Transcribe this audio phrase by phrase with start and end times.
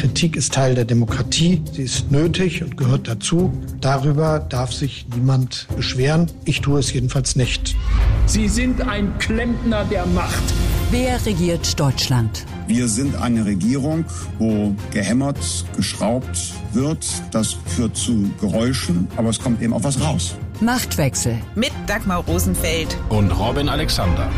[0.00, 3.52] Kritik ist Teil der Demokratie, sie ist nötig und gehört dazu.
[3.80, 6.30] Darüber darf sich niemand beschweren.
[6.46, 7.76] Ich tue es jedenfalls nicht.
[8.26, 10.42] Sie sind ein Klempner der Macht.
[10.90, 12.46] Wer regiert Deutschland?
[12.66, 14.04] Wir sind eine Regierung,
[14.38, 15.38] wo gehämmert,
[15.76, 17.06] geschraubt wird.
[17.30, 20.34] Das führt zu Geräuschen, aber es kommt eben auch was raus.
[20.60, 21.38] Machtwechsel.
[21.54, 22.96] Mit Dagmar Rosenfeld.
[23.08, 24.30] Und Robin Alexander.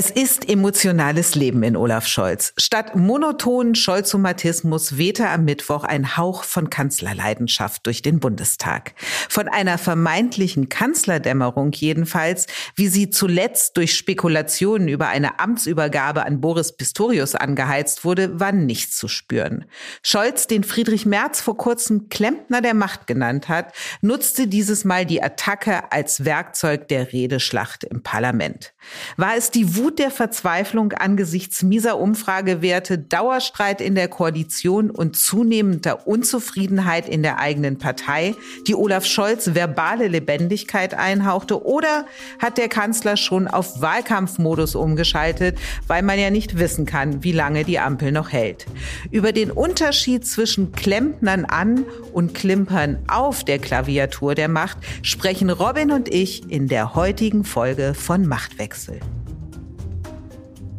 [0.00, 2.52] Es ist emotionales Leben in Olaf Scholz.
[2.56, 8.94] Statt monotonen Scholzomatismus wehte am Mittwoch ein Hauch von Kanzlerleidenschaft durch den Bundestag.
[9.28, 16.76] Von einer vermeintlichen Kanzlerdämmerung jedenfalls, wie sie zuletzt durch Spekulationen über eine Amtsübergabe an Boris
[16.76, 19.64] Pistorius angeheizt wurde, war nichts zu spüren.
[20.04, 25.24] Scholz, den Friedrich Merz vor kurzem Klempner der Macht genannt hat, nutzte dieses Mal die
[25.24, 28.74] Attacke als Werkzeug der Redeschlacht im Parlament.
[29.16, 35.16] War es die Wut Wut der Verzweiflung angesichts mieser Umfragewerte, Dauerstreit in der Koalition und
[35.16, 38.34] zunehmender Unzufriedenheit in der eigenen Partei,
[38.66, 41.64] die Olaf Scholz verbale Lebendigkeit einhauchte?
[41.64, 42.04] Oder
[42.38, 47.64] hat der Kanzler schon auf Wahlkampfmodus umgeschaltet, weil man ja nicht wissen kann, wie lange
[47.64, 48.66] die Ampel noch hält?
[49.10, 55.92] Über den Unterschied zwischen Klempnern an und Klimpern auf der Klaviatur der Macht sprechen Robin
[55.92, 59.00] und ich in der heutigen Folge von Machtwechsel.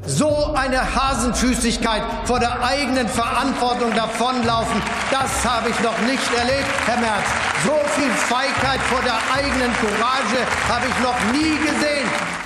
[0.09, 6.97] So eine Hasenfüßigkeit vor der eigenen Verantwortung davonlaufen, das habe ich noch nicht erlebt, Herr
[6.97, 7.25] Merz.
[7.63, 12.38] So viel Feigheit vor der eigenen Courage habe ich noch nie gesehen.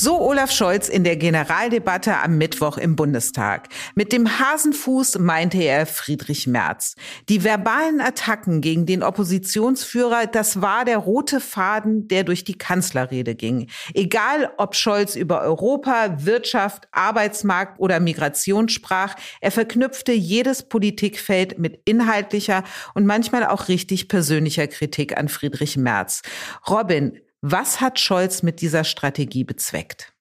[0.00, 3.68] So Olaf Scholz in der Generaldebatte am Mittwoch im Bundestag.
[3.96, 6.94] Mit dem Hasenfuß meinte er Friedrich Merz.
[7.28, 13.34] Die verbalen Attacken gegen den Oppositionsführer, das war der rote Faden, der durch die Kanzlerrede
[13.34, 13.66] ging.
[13.92, 21.80] Egal, ob Scholz über Europa, Wirtschaft, Arbeitsmarkt oder Migration sprach, er verknüpfte jedes Politikfeld mit
[21.86, 22.62] inhaltlicher
[22.94, 26.22] und manchmal auch richtig persönlicher Kritik an Friedrich Merz.
[26.68, 30.12] Robin, was hat Scholz mit dieser Strategie bezweckt?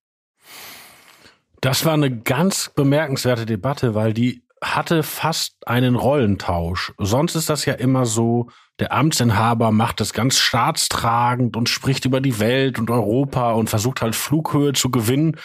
[1.62, 6.94] Das war eine ganz bemerkenswerte Debatte, weil die hatte fast einen Rollentausch.
[6.98, 12.22] Sonst ist das ja immer so, der Amtsinhaber macht es ganz staatstragend und spricht über
[12.22, 15.38] die Welt und Europa und versucht halt Flughöhe zu gewinnen.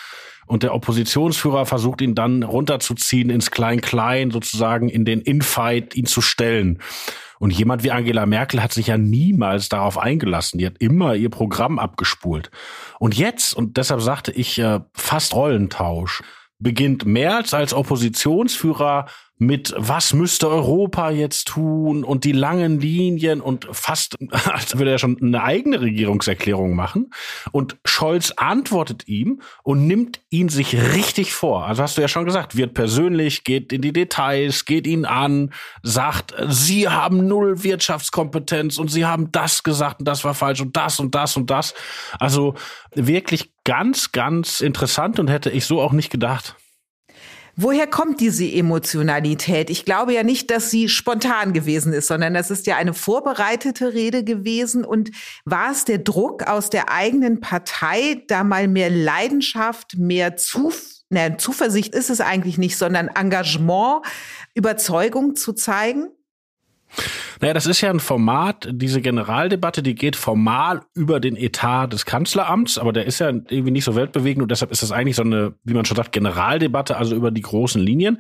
[0.53, 6.21] Und der Oppositionsführer versucht ihn dann runterzuziehen ins Klein-Klein, sozusagen in den Infight, ihn zu
[6.21, 6.79] stellen.
[7.39, 10.59] Und jemand wie Angela Merkel hat sich ja niemals darauf eingelassen.
[10.59, 12.51] Die hat immer ihr Programm abgespult.
[12.99, 16.23] Und jetzt, und deshalb sagte ich äh, fast Rollentausch,
[16.59, 19.07] beginnt Merz als Oppositionsführer
[19.47, 24.99] mit was müsste Europa jetzt tun und die langen Linien und fast, als würde er
[24.99, 27.11] schon eine eigene Regierungserklärung machen.
[27.51, 31.67] Und Scholz antwortet ihm und nimmt ihn sich richtig vor.
[31.67, 35.53] Also hast du ja schon gesagt, wird persönlich, geht in die Details, geht ihn an,
[35.83, 40.77] sagt, Sie haben null Wirtschaftskompetenz und Sie haben das gesagt und das war falsch und
[40.77, 41.75] das und das und das.
[42.19, 42.55] Also
[42.95, 46.57] wirklich ganz, ganz interessant und hätte ich so auch nicht gedacht.
[47.55, 49.69] Woher kommt diese Emotionalität?
[49.69, 53.93] Ich glaube ja nicht, dass sie spontan gewesen ist, sondern das ist ja eine vorbereitete
[53.93, 54.85] Rede gewesen.
[54.85, 55.11] Und
[55.45, 61.37] war es der Druck aus der eigenen Partei, da mal mehr Leidenschaft, mehr Zuf na,
[61.37, 64.01] Zuversicht ist es eigentlich nicht, sondern Engagement,
[64.55, 66.09] Überzeugung zu zeigen?
[67.41, 72.07] Naja, das ist ja ein Format, diese Generaldebatte, die geht formal über den Etat des
[72.07, 75.23] Kanzleramts, aber der ist ja irgendwie nicht so weltbewegend und deshalb ist das eigentlich so
[75.23, 78.19] eine, wie man schon sagt, Generaldebatte, also über die großen Linien.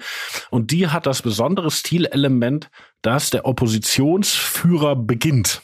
[0.51, 2.71] Und die hat das besondere Stilelement,
[3.03, 5.63] dass der Oppositionsführer beginnt.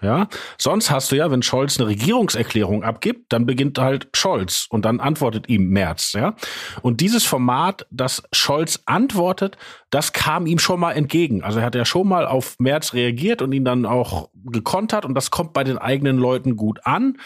[0.00, 0.28] Ja,
[0.58, 5.00] sonst hast du ja, wenn Scholz eine Regierungserklärung abgibt, dann beginnt halt Scholz und dann
[5.00, 6.34] antwortet ihm Merz, ja.
[6.82, 9.58] Und dieses Format, dass Scholz antwortet,
[9.90, 11.42] das kam ihm schon mal entgegen.
[11.42, 15.14] Also er hat ja schon mal auf Merz reagiert und ihn dann auch gekontert und
[15.14, 17.18] das kommt bei den eigenen Leuten gut an.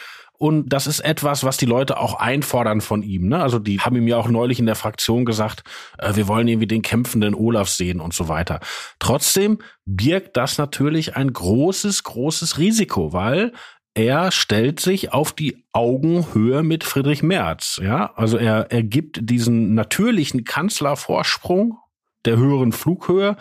[0.42, 3.28] Und das ist etwas, was die Leute auch einfordern von ihm.
[3.28, 3.40] Ne?
[3.40, 5.62] Also die haben ihm ja auch neulich in der Fraktion gesagt,
[5.98, 8.58] äh, wir wollen irgendwie den kämpfenden Olaf sehen und so weiter.
[8.98, 13.52] Trotzdem birgt das natürlich ein großes, großes Risiko, weil
[13.94, 17.78] er stellt sich auf die Augenhöhe mit Friedrich Merz.
[17.80, 21.78] Ja, also er, er gibt diesen natürlichen Kanzlervorsprung
[22.24, 23.36] der höheren Flughöhe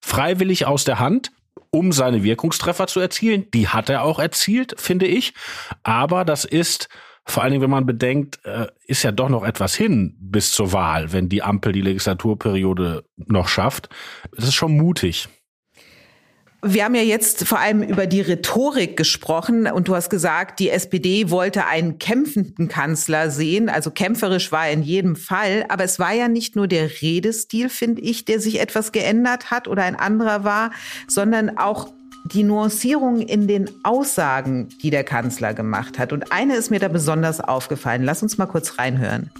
[0.00, 1.32] freiwillig aus der Hand
[1.76, 3.46] um seine Wirkungstreffer zu erzielen.
[3.52, 5.34] Die hat er auch erzielt, finde ich.
[5.82, 6.88] Aber das ist
[7.28, 10.72] Vor allen Dingen, wenn man bedenkt, äh, ist ja doch noch etwas hin bis zur
[10.72, 13.88] Wahl, wenn die Ampel die Legislaturperiode noch schafft.
[14.32, 15.28] Das ist schon mutig.
[16.62, 20.70] Wir haben ja jetzt vor allem über die Rhetorik gesprochen und du hast gesagt, die
[20.70, 23.68] SPD wollte einen kämpfenden Kanzler sehen.
[23.68, 25.66] Also kämpferisch war er in jedem Fall.
[25.68, 29.68] Aber es war ja nicht nur der Redestil, finde ich, der sich etwas geändert hat
[29.68, 30.70] oder ein anderer war,
[31.06, 31.88] sondern auch
[32.32, 36.12] die Nuancierung in den Aussagen, die der Kanzler gemacht hat.
[36.12, 38.02] Und eine ist mir da besonders aufgefallen.
[38.02, 39.30] Lass uns mal kurz reinhören.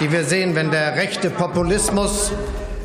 [0.00, 2.32] Die wir sehen, wenn der rechte Populismus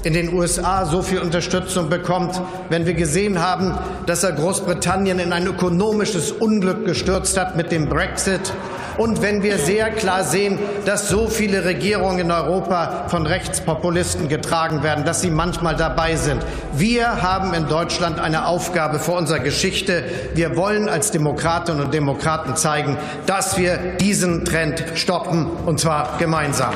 [0.03, 5.33] in den USA so viel Unterstützung bekommt, wenn wir gesehen haben, dass er Großbritannien in
[5.33, 8.53] ein ökonomisches Unglück gestürzt hat mit dem Brexit
[8.97, 14.81] und wenn wir sehr klar sehen, dass so viele Regierungen in Europa von Rechtspopulisten getragen
[14.81, 16.43] werden, dass sie manchmal dabei sind.
[16.73, 20.03] Wir haben in Deutschland eine Aufgabe vor unserer Geschichte.
[20.33, 22.97] Wir wollen als Demokratinnen und Demokraten zeigen,
[23.27, 26.73] dass wir diesen Trend stoppen, und zwar gemeinsam.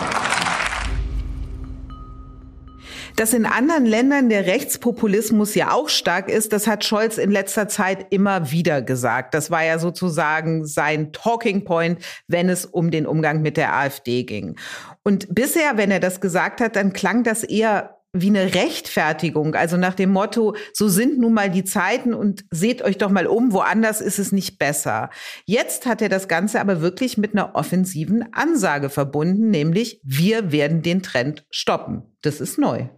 [3.16, 7.68] Dass in anderen Ländern der Rechtspopulismus ja auch stark ist, das hat Scholz in letzter
[7.68, 9.34] Zeit immer wieder gesagt.
[9.34, 14.24] Das war ja sozusagen sein Talking Point, wenn es um den Umgang mit der AfD
[14.24, 14.56] ging.
[15.04, 19.78] Und bisher, wenn er das gesagt hat, dann klang das eher wie eine Rechtfertigung, also
[19.78, 23.54] nach dem Motto, so sind nun mal die Zeiten und seht euch doch mal um,
[23.54, 25.10] woanders ist es nicht besser.
[25.46, 30.82] Jetzt hat er das Ganze aber wirklich mit einer offensiven Ansage verbunden, nämlich wir werden
[30.82, 32.04] den Trend stoppen.
[32.22, 32.90] Das ist neu.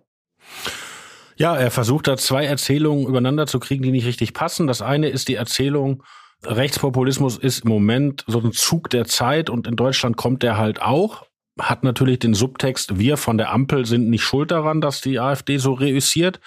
[1.35, 4.67] Ja, er versucht da zwei Erzählungen übereinander zu kriegen, die nicht richtig passen.
[4.67, 6.03] Das eine ist die Erzählung,
[6.45, 10.81] Rechtspopulismus ist im Moment so ein Zug der Zeit und in Deutschland kommt der halt
[10.81, 11.25] auch
[11.59, 15.57] hat natürlich den Subtext, wir von der Ampel sind nicht schuld daran, dass die AfD
[15.57, 16.39] so reüssiert.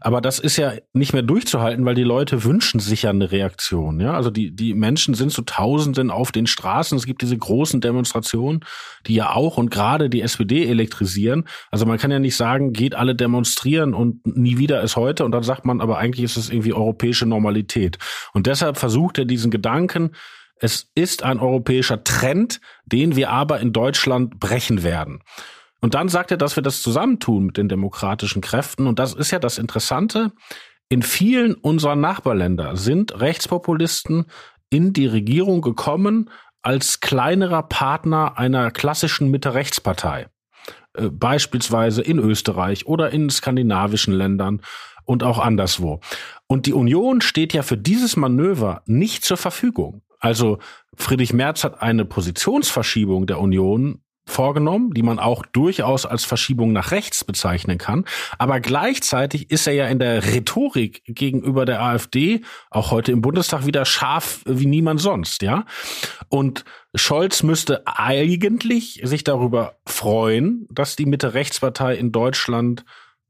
[0.00, 4.00] Aber das ist ja nicht mehr durchzuhalten, weil die Leute wünschen sich ja eine Reaktion.
[4.00, 6.98] Ja, also die, die Menschen sind zu Tausenden auf den Straßen.
[6.98, 8.64] Es gibt diese großen Demonstrationen,
[9.06, 11.44] die ja auch und gerade die SPD elektrisieren.
[11.70, 15.24] Also man kann ja nicht sagen, geht alle demonstrieren und nie wieder ist heute.
[15.24, 17.98] Und dann sagt man, aber eigentlich ist es irgendwie europäische Normalität.
[18.32, 20.10] Und deshalb versucht er diesen Gedanken,
[20.60, 25.22] es ist ein europäischer Trend, den wir aber in Deutschland brechen werden.
[25.80, 28.86] Und dann sagt er, dass wir das zusammentun mit den demokratischen Kräften.
[28.86, 30.32] Und das ist ja das Interessante.
[30.88, 34.26] In vielen unserer Nachbarländer sind Rechtspopulisten
[34.70, 36.30] in die Regierung gekommen
[36.62, 40.28] als kleinerer Partner einer klassischen Mitte-Rechtspartei.
[40.94, 44.62] Äh, beispielsweise in Österreich oder in skandinavischen Ländern
[45.04, 46.00] und auch anderswo.
[46.46, 50.02] Und die Union steht ja für dieses Manöver nicht zur Verfügung.
[50.18, 50.58] Also
[50.96, 56.90] Friedrich Merz hat eine Positionsverschiebung der Union vorgenommen, die man auch durchaus als Verschiebung nach
[56.90, 58.04] rechts bezeichnen kann.
[58.36, 63.64] Aber gleichzeitig ist er ja in der Rhetorik gegenüber der AfD auch heute im Bundestag
[63.64, 65.64] wieder scharf wie niemand sonst, ja.
[66.28, 66.64] Und
[66.94, 72.84] Scholz müsste eigentlich sich darüber freuen, dass die Mitte-Rechtspartei in Deutschland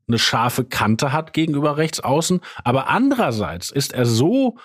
[0.09, 2.41] eine scharfe Kante hat gegenüber Rechtsaußen.
[2.65, 4.57] Aber andererseits ist er so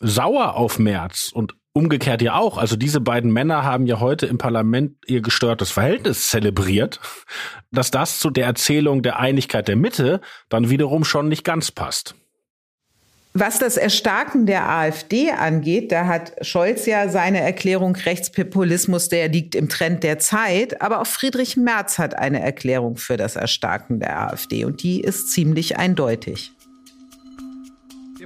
[0.00, 2.56] sauer auf Merz und umgekehrt ja auch.
[2.56, 7.00] Also diese beiden Männer haben ja heute im Parlament ihr gestörtes Verhältnis zelebriert,
[7.70, 12.14] dass das zu der Erzählung der Einigkeit der Mitte dann wiederum schon nicht ganz passt.
[13.36, 19.56] Was das Erstarken der AfD angeht, da hat Scholz ja seine Erklärung Rechtspopulismus, der liegt
[19.56, 20.80] im Trend der Zeit.
[20.80, 25.32] Aber auch Friedrich Merz hat eine Erklärung für das Erstarken der AfD und die ist
[25.32, 26.52] ziemlich eindeutig.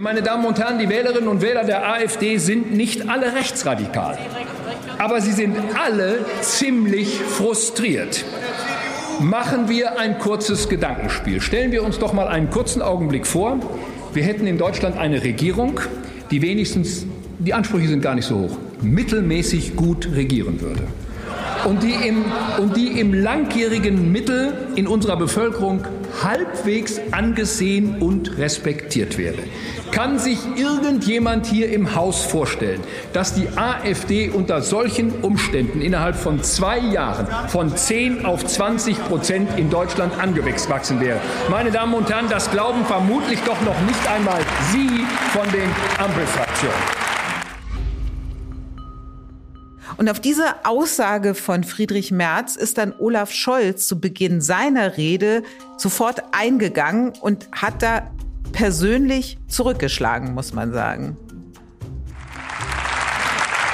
[0.00, 4.16] Meine Damen und Herren, die Wählerinnen und Wähler der AfD sind nicht alle rechtsradikal,
[4.96, 8.24] aber sie sind alle ziemlich frustriert.
[9.18, 11.40] Machen wir ein kurzes Gedankenspiel.
[11.40, 13.58] Stellen wir uns doch mal einen kurzen Augenblick vor.
[14.12, 15.80] Wir hätten in Deutschland eine Regierung,
[16.30, 17.04] die wenigstens,
[17.40, 20.84] die Ansprüche sind gar nicht so hoch, mittelmäßig gut regieren würde
[21.64, 22.24] und die im,
[22.58, 25.84] und die im langjährigen Mittel in unserer Bevölkerung
[26.22, 29.38] halbwegs angesehen und respektiert wäre.
[29.90, 32.80] Kann sich irgendjemand hier im Haus vorstellen,
[33.12, 39.48] dass die AfD unter solchen Umständen innerhalb von zwei Jahren von 10 auf 20 Prozent
[39.56, 41.20] in Deutschland angewachsen wäre?
[41.50, 44.40] Meine Damen und Herren, das glauben vermutlich doch noch nicht einmal
[44.72, 47.07] Sie von den Ampelfraktionen.
[49.98, 55.42] Und auf diese Aussage von Friedrich Merz ist dann Olaf Scholz zu Beginn seiner Rede
[55.76, 58.08] sofort eingegangen und hat da
[58.52, 61.16] persönlich zurückgeschlagen, muss man sagen.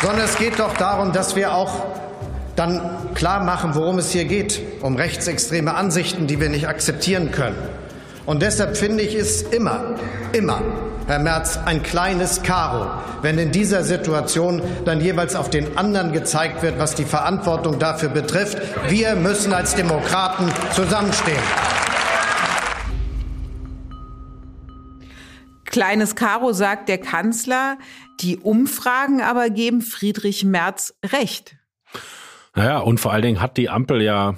[0.00, 1.84] Sondern es geht doch darum, dass wir auch
[2.56, 4.62] dann klar machen, worum es hier geht.
[4.80, 7.58] Um rechtsextreme Ansichten, die wir nicht akzeptieren können.
[8.26, 9.96] Und deshalb finde ich es immer,
[10.32, 10.62] immer,
[11.06, 12.90] Herr Merz, ein kleines Karo,
[13.20, 18.08] wenn in dieser Situation dann jeweils auf den anderen gezeigt wird, was die Verantwortung dafür
[18.08, 18.58] betrifft.
[18.88, 21.36] Wir müssen als Demokraten zusammenstehen.
[25.66, 27.76] Kleines Karo sagt der Kanzler,
[28.20, 31.56] die Umfragen aber geben Friedrich Merz recht.
[32.54, 34.36] Naja, und vor allen Dingen hat die Ampel ja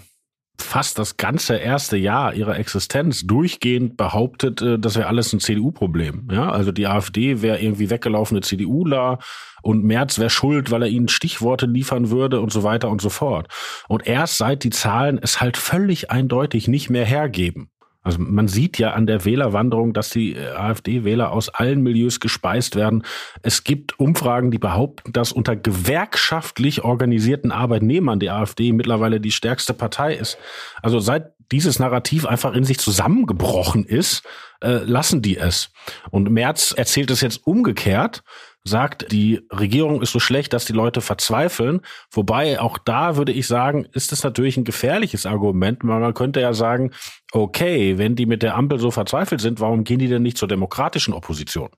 [0.59, 6.29] fast das ganze erste Jahr ihrer Existenz durchgehend behauptet, äh, das wäre alles ein CDU-Problem.
[6.31, 9.19] Ja, also die AfD wäre irgendwie weggelaufene CDUler
[9.63, 13.11] und Merz wäre schuld, weil er ihnen Stichworte liefern würde und so weiter und so
[13.11, 13.49] fort.
[13.89, 17.71] Und erst seit die Zahlen es halt völlig eindeutig nicht mehr hergeben,
[18.07, 22.77] also man sieht ja an der Wählerwanderung, dass die äh, AfD-Wähler aus allen Milieus gespeist
[22.77, 23.03] werden.
[23.43, 29.75] Es gibt Umfragen, die behaupten, dass unter gewerkschaftlich organisierten Arbeitnehmern die AfD mittlerweile die stärkste
[29.75, 30.39] Partei ist.
[30.83, 34.23] Also seit dieses Narrativ einfach in sich zusammengebrochen ist,
[34.63, 35.71] äh, lassen die es.
[36.11, 38.23] Und Merz erzählt es jetzt umgekehrt
[38.67, 41.81] sagt, die Regierung ist so schlecht, dass die Leute verzweifeln.
[42.11, 46.41] Wobei auch da würde ich sagen, ist es natürlich ein gefährliches Argument, weil man könnte
[46.41, 46.91] ja sagen,
[47.33, 50.49] okay, wenn die mit der Ampel so verzweifelt sind, warum gehen die denn nicht zur
[50.49, 51.71] demokratischen Opposition?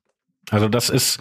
[0.50, 1.18] Also das ist,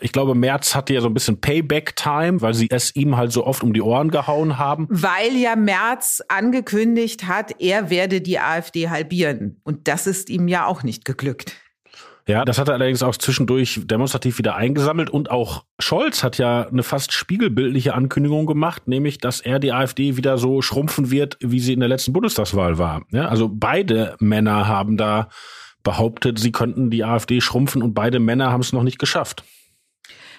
[0.00, 3.46] ich glaube, Merz hatte ja so ein bisschen Payback-Time, weil sie es ihm halt so
[3.46, 4.86] oft um die Ohren gehauen haben.
[4.90, 9.60] Weil ja Merz angekündigt hat, er werde die AfD halbieren.
[9.62, 11.56] Und das ist ihm ja auch nicht geglückt.
[12.26, 16.66] Ja, das hat er allerdings auch zwischendurch demonstrativ wieder eingesammelt und auch Scholz hat ja
[16.66, 21.60] eine fast spiegelbildliche Ankündigung gemacht, nämlich, dass er die AfD wieder so schrumpfen wird, wie
[21.60, 23.02] sie in der letzten Bundestagswahl war.
[23.10, 25.28] Ja, also beide Männer haben da
[25.82, 29.44] behauptet, sie könnten die AfD schrumpfen und beide Männer haben es noch nicht geschafft.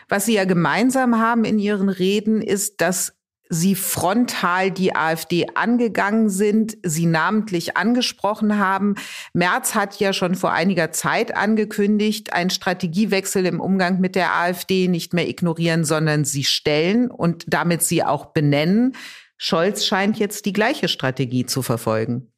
[0.10, 3.15] Was sie ja gemeinsam haben in ihren Reden, ist, dass
[3.50, 8.96] Sie frontal die AfD angegangen sind, sie namentlich angesprochen haben.
[9.34, 14.88] Merz hat ja schon vor einiger Zeit angekündigt, einen Strategiewechsel im Umgang mit der AfD
[14.88, 18.96] nicht mehr ignorieren, sondern sie stellen und damit sie auch benennen.
[19.38, 22.32] Scholz scheint jetzt die gleiche Strategie zu verfolgen.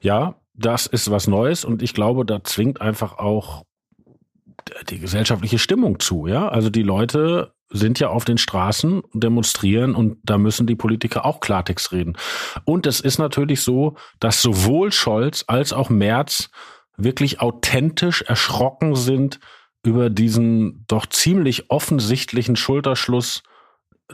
[0.00, 3.64] Ja, das ist was Neues und ich glaube, da zwingt einfach auch
[4.88, 6.48] die gesellschaftliche Stimmung zu, ja?
[6.48, 11.40] Also die Leute sind ja auf den Straßen, demonstrieren und da müssen die Politiker auch
[11.40, 12.16] Klartext reden.
[12.64, 16.50] Und es ist natürlich so, dass sowohl Scholz als auch Merz
[16.96, 19.40] wirklich authentisch erschrocken sind
[19.84, 23.42] über diesen doch ziemlich offensichtlichen Schulterschluss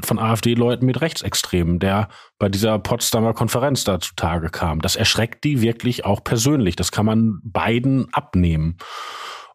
[0.00, 4.80] von AfD-Leuten mit Rechtsextremen, der bei dieser Potsdamer Konferenz da zutage kam.
[4.80, 6.76] Das erschreckt die wirklich auch persönlich.
[6.76, 8.76] Das kann man beiden abnehmen.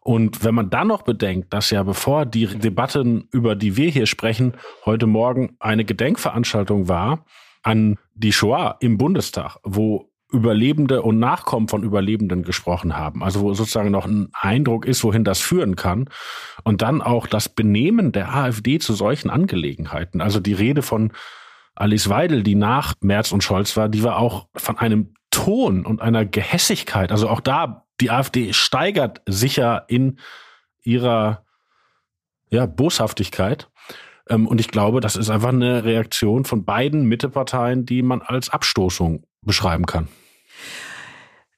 [0.04, 4.04] Und wenn man dann noch bedenkt, dass ja bevor die Debatten, über die wir hier
[4.04, 4.52] sprechen,
[4.84, 7.24] heute Morgen eine Gedenkveranstaltung war
[7.62, 13.22] an die Shoah im Bundestag, wo Überlebende und Nachkommen von Überlebenden gesprochen haben.
[13.22, 16.10] Also wo sozusagen noch ein Eindruck ist, wohin das führen kann.
[16.64, 20.20] Und dann auch das Benehmen der AfD zu solchen Angelegenheiten.
[20.20, 21.12] Also die Rede von
[21.74, 26.02] Alice Weidel, die nach Merz und Scholz war, die war auch von einem Ton und
[26.02, 27.10] einer Gehässigkeit.
[27.10, 30.18] Also auch da die AfD steigert sicher in
[30.82, 31.44] ihrer
[32.50, 33.68] ja, Boshaftigkeit.
[34.28, 38.50] Ähm, und ich glaube, das ist einfach eine Reaktion von beiden Mitteparteien, die man als
[38.50, 40.08] Abstoßung beschreiben kann.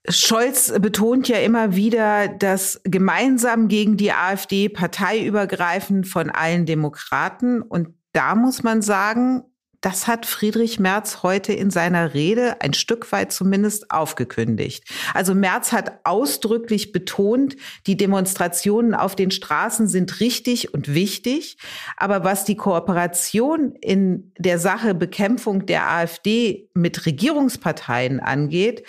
[0.09, 7.61] Scholz betont ja immer wieder, dass gemeinsam gegen die AfD parteiübergreifend von allen Demokraten.
[7.61, 9.43] Und da muss man sagen,
[9.81, 14.85] das hat Friedrich Merz heute in seiner Rede ein Stück weit zumindest aufgekündigt.
[15.15, 17.57] Also Merz hat ausdrücklich betont,
[17.87, 21.59] die Demonstrationen auf den Straßen sind richtig und wichtig.
[21.97, 28.85] Aber was die Kooperation in der Sache Bekämpfung der AfD mit Regierungsparteien angeht,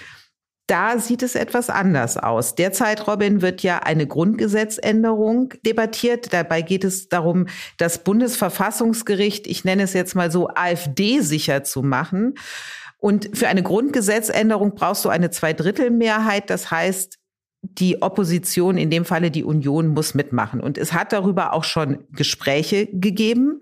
[0.67, 2.55] da sieht es etwas anders aus.
[2.55, 6.33] Derzeit, Robin, wird ja eine Grundgesetzänderung debattiert.
[6.33, 7.47] Dabei geht es darum,
[7.77, 12.35] das Bundesverfassungsgericht, ich nenne es jetzt mal so, AfD-sicher zu machen.
[12.99, 16.49] Und für eine Grundgesetzänderung brauchst du eine Zweidrittelmehrheit.
[16.49, 17.17] Das heißt,
[17.61, 20.59] die Opposition, in dem Falle die Union, muss mitmachen.
[20.59, 23.61] Und es hat darüber auch schon Gespräche gegeben.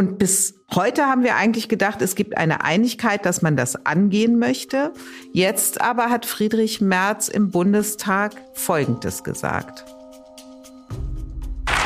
[0.00, 4.38] Und bis heute haben wir eigentlich gedacht, es gibt eine Einigkeit, dass man das angehen
[4.38, 4.94] möchte.
[5.34, 9.84] Jetzt aber hat Friedrich Merz im Bundestag Folgendes gesagt.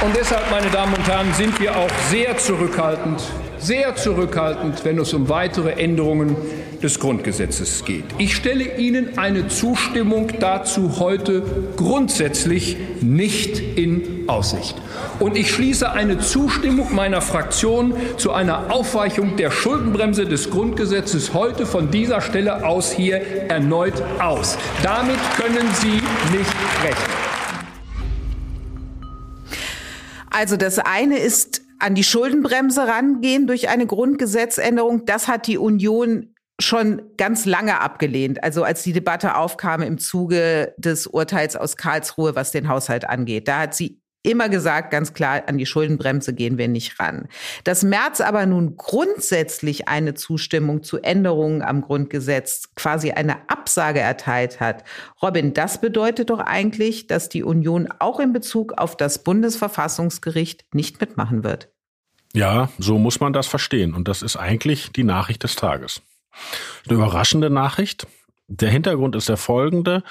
[0.05, 3.21] Und deshalb, meine Damen und Herren, sind wir auch sehr zurückhaltend,
[3.59, 6.37] sehr zurückhaltend, wenn es um weitere Änderungen
[6.85, 8.05] des Grundgesetzes geht.
[8.19, 11.43] Ich stelle Ihnen eine Zustimmung dazu heute
[11.77, 14.77] grundsätzlich nicht in Aussicht.
[15.19, 21.65] Und ich schließe eine Zustimmung meiner Fraktion zu einer Aufweichung der Schuldenbremse des Grundgesetzes heute
[21.65, 23.17] von dieser Stelle aus hier
[23.49, 24.59] erneut aus.
[24.83, 26.03] Damit können Sie
[26.37, 27.15] nicht rechnen.
[30.31, 35.07] Also das eine ist an die Schuldenbremse rangehen durch eine Grundgesetzänderung.
[35.07, 38.43] Das hat die Union schon ganz lange abgelehnt.
[38.45, 43.49] Also als die Debatte aufkam im Zuge des Urteils aus Karlsruhe, was den Haushalt angeht.
[43.49, 47.29] Da hat sie immer gesagt, ganz klar, an die Schuldenbremse gehen wir nicht ran.
[47.63, 54.61] Dass Merz aber nun grundsätzlich eine Zustimmung zu Änderungen am Grundgesetz, quasi eine Absage erteilt
[54.61, 54.83] hat.
[55.23, 61.01] Robin, das bedeutet doch eigentlich, dass die Union auch in Bezug auf das Bundesverfassungsgericht nicht
[61.01, 61.69] mitmachen wird.
[62.33, 63.95] Ja, so muss man das verstehen.
[63.95, 66.01] Und das ist eigentlich die Nachricht des Tages.
[66.87, 68.07] Eine überraschende Nachricht.
[68.49, 70.03] Der Hintergrund ist der folgende.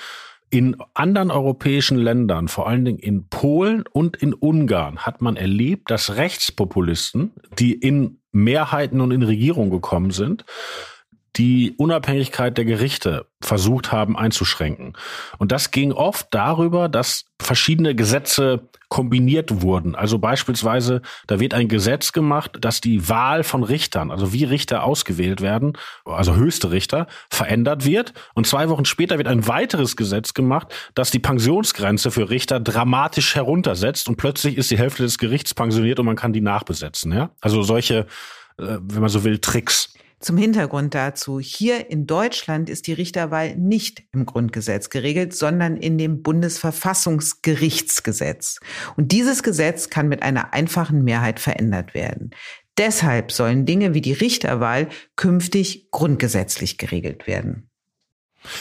[0.50, 5.90] In anderen europäischen Ländern, vor allen Dingen in Polen und in Ungarn, hat man erlebt,
[5.90, 10.46] dass Rechtspopulisten, die in Mehrheiten und in Regierung gekommen sind,
[11.36, 14.94] die Unabhängigkeit der Gerichte versucht haben einzuschränken.
[15.38, 19.96] Und das ging oft darüber, dass verschiedene Gesetze kombiniert wurden.
[19.96, 24.84] Also beispielsweise, da wird ein Gesetz gemacht, dass die Wahl von Richtern, also wie Richter
[24.84, 25.74] ausgewählt werden,
[26.06, 28.14] also höchste Richter, verändert wird.
[28.36, 33.34] Und zwei Wochen später wird ein weiteres Gesetz gemacht, das die Pensionsgrenze für Richter dramatisch
[33.34, 34.08] heruntersetzt.
[34.08, 37.12] Und plötzlich ist die Hälfte des Gerichts pensioniert und man kann die nachbesetzen.
[37.12, 37.32] Ja?
[37.42, 38.06] Also solche,
[38.60, 39.96] äh, wenn man so will, Tricks.
[40.24, 41.40] Zum Hintergrund dazu.
[41.42, 48.62] Hier in Deutschland ist die Richterwahl nicht im Grundgesetz geregelt, sondern in dem Bundesverfassungsgerichtsgesetz.
[48.96, 52.30] Und dieses Gesetz kann mit einer einfachen Mehrheit verändert werden.
[52.78, 54.88] Deshalb sollen Dinge wie die Richterwahl
[55.18, 57.70] künftig grundgesetzlich geregelt werden.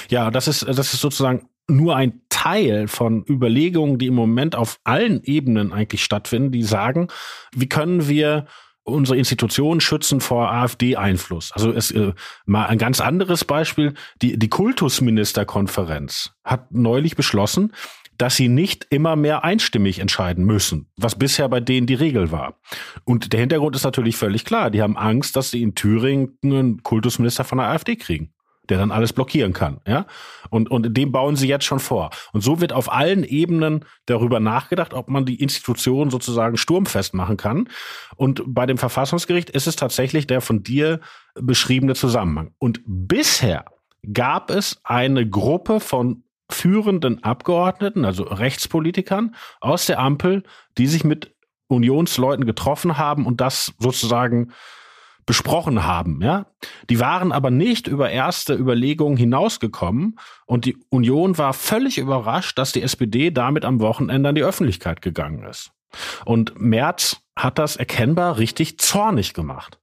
[0.08, 4.80] Ja, das ist, das ist sozusagen nur ein Teil von Überlegungen, die im Moment auf
[4.82, 7.06] allen Ebenen eigentlich stattfinden, die sagen,
[7.54, 8.48] wie können wir
[8.84, 11.52] unsere Institutionen schützen vor AfD-Einfluss.
[11.52, 12.12] Also es äh,
[12.46, 17.72] mal ein ganz anderes Beispiel: die die Kultusministerkonferenz hat neulich beschlossen,
[18.18, 22.60] dass sie nicht immer mehr einstimmig entscheiden müssen, was bisher bei denen die Regel war.
[23.04, 24.70] Und der Hintergrund ist natürlich völlig klar.
[24.70, 28.32] Die haben Angst, dass sie in Thüringen einen Kultusminister von der AfD kriegen
[28.68, 30.06] der dann alles blockieren kann, ja.
[30.50, 32.10] Und, und dem bauen sie jetzt schon vor.
[32.32, 37.36] Und so wird auf allen Ebenen darüber nachgedacht, ob man die Institution sozusagen sturmfest machen
[37.36, 37.68] kann.
[38.16, 41.00] Und bei dem Verfassungsgericht ist es tatsächlich der von dir
[41.34, 42.54] beschriebene Zusammenhang.
[42.58, 43.64] Und bisher
[44.12, 50.42] gab es eine Gruppe von führenden Abgeordneten, also Rechtspolitikern aus der Ampel,
[50.78, 51.34] die sich mit
[51.68, 54.52] Unionsleuten getroffen haben und das sozusagen
[55.26, 56.46] besprochen haben, ja.
[56.90, 62.72] Die waren aber nicht über erste Überlegungen hinausgekommen und die Union war völlig überrascht, dass
[62.72, 65.72] die SPD damit am Wochenende an die Öffentlichkeit gegangen ist.
[66.24, 69.78] Und Merz hat das erkennbar richtig zornig gemacht.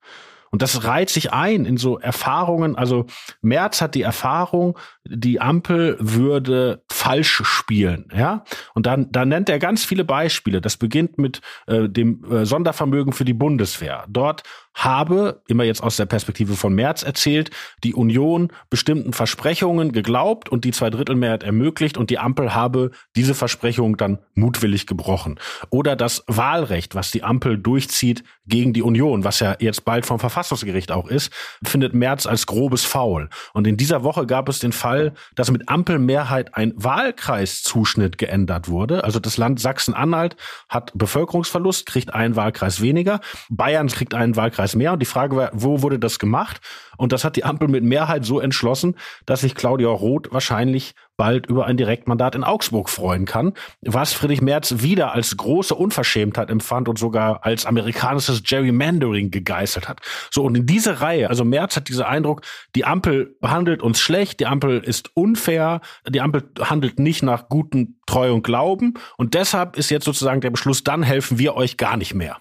[0.51, 2.75] Und das reiht sich ein in so Erfahrungen.
[2.75, 3.05] Also
[3.41, 8.43] Merz hat die Erfahrung, die Ampel würde falsch spielen, ja.
[8.73, 10.61] Und dann, dann nennt er ganz viele Beispiele.
[10.61, 14.05] Das beginnt mit äh, dem äh, Sondervermögen für die Bundeswehr.
[14.09, 17.51] Dort habe, immer jetzt aus der Perspektive von Merz erzählt,
[17.83, 23.97] die Union bestimmten Versprechungen geglaubt und die Zweidrittelmehrheit ermöglicht und die Ampel habe diese Versprechungen
[23.97, 25.39] dann mutwillig gebrochen.
[25.69, 30.19] Oder das Wahlrecht, was die Ampel durchzieht gegen die Union, was ja jetzt bald vom
[30.19, 31.31] Verfassungsgericht auch ist,
[31.63, 33.29] findet Merz als grobes Faul.
[33.53, 39.03] Und in dieser Woche gab es den Fall, dass mit Ampelmehrheit ein Wahlkreiszuschnitt geändert wurde.
[39.03, 40.37] Also das Land Sachsen-Anhalt
[40.69, 43.19] hat Bevölkerungsverlust, kriegt einen Wahlkreis weniger.
[43.49, 44.93] Bayern kriegt einen Wahlkreis Wahlkreis mehr.
[44.93, 46.61] Und die Frage war, wo wurde das gemacht?
[46.97, 51.47] Und das hat die Ampel mit Mehrheit so entschlossen, dass sich Claudia Roth wahrscheinlich bald
[51.47, 56.87] über ein Direktmandat in Augsburg freuen kann, was Friedrich Merz wieder als große Unverschämtheit empfand
[56.87, 59.99] und sogar als amerikanisches Gerrymandering gegeißelt hat.
[60.31, 62.41] So, und in diese Reihe, also Merz hat diesen Eindruck,
[62.73, 67.99] die Ampel behandelt uns schlecht, die Ampel ist unfair, die Ampel handelt nicht nach gutem
[68.05, 71.97] Treu und Glauben und deshalb ist jetzt sozusagen der Beschluss, dann helfen wir euch gar
[71.97, 72.37] nicht mehr.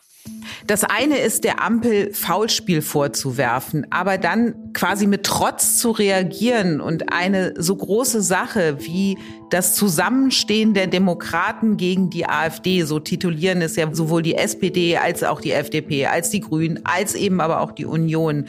[0.67, 7.13] Das eine ist der Ampel Faulspiel vorzuwerfen, aber dann quasi mit Trotz zu reagieren und
[7.13, 9.17] eine so große Sache wie
[9.51, 15.25] das Zusammenstehen der Demokraten gegen die AfD, so titulieren es ja sowohl die SPD als
[15.25, 18.45] auch die FDP, als die Grünen, als eben aber auch die Union,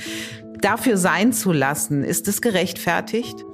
[0.62, 3.46] dafür sein zu lassen, ist es gerechtfertigt?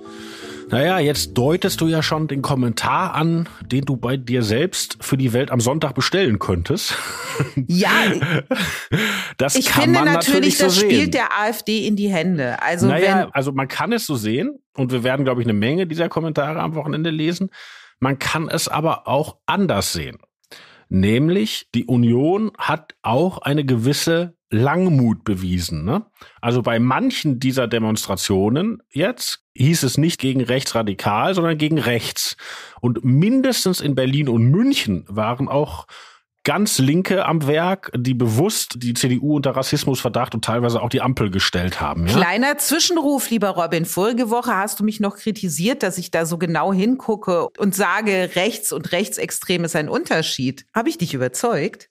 [0.69, 5.15] Naja, jetzt deutest du ja schon den Kommentar an, den du bei dir selbst für
[5.15, 6.95] die Welt am Sonntag bestellen könntest.
[7.67, 7.89] Ja,
[9.37, 10.89] das ich kann finde man natürlich, so das sehen.
[10.89, 12.61] spielt der AfD in die Hände.
[12.61, 15.53] Also naja, wenn also man kann es so sehen und wir werden, glaube ich, eine
[15.53, 17.49] Menge dieser Kommentare am Wochenende lesen.
[17.99, 20.17] Man kann es aber auch anders sehen.
[20.87, 25.85] Nämlich, die Union hat auch eine gewisse Langmut bewiesen.
[25.85, 26.05] Ne?
[26.41, 32.37] Also bei manchen dieser Demonstrationen jetzt hieß es nicht gegen rechtsradikal, sondern gegen rechts.
[32.81, 35.87] Und mindestens in Berlin und München waren auch
[36.45, 41.31] ganz Linke am Werk, die bewusst die CDU unter Rassismusverdacht und teilweise auch die Ampel
[41.31, 42.07] gestellt haben.
[42.07, 42.13] Ja?
[42.13, 43.85] Kleiner Zwischenruf, lieber Robin.
[43.85, 48.31] Vorige Woche hast du mich noch kritisiert, dass ich da so genau hingucke und sage,
[48.35, 50.65] rechts und rechtsextrem ist ein Unterschied.
[50.73, 51.89] Habe ich dich überzeugt?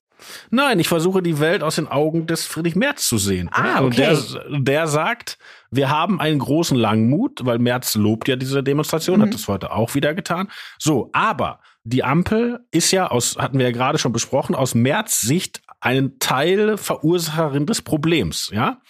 [0.51, 3.49] Nein, ich versuche die Welt aus den Augen des Friedrich Merz zu sehen.
[3.53, 4.17] Ah, Und okay.
[4.51, 5.39] der, der sagt,
[5.71, 9.23] wir haben einen großen Langmut, weil Merz lobt ja diese Demonstration, Mhm.
[9.25, 10.49] hat das heute auch wieder getan.
[10.79, 15.21] So, aber die Ampel ist ja aus, hatten wir ja gerade schon besprochen, aus Merz
[15.21, 18.81] Sicht ein Teil Verursacherin des Problems, ja?